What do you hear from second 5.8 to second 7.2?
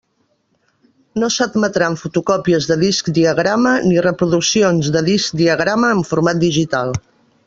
en format digital.